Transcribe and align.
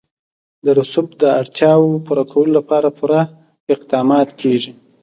د 0.63 0.65
رسوب 0.77 1.07
د 1.21 1.23
اړتیاوو 1.39 2.03
پوره 2.05 2.23
کولو 2.31 2.51
لپاره 2.59 2.87
پوره 2.97 3.21
اقدامات 3.73 4.29
کېږي. 4.41 4.73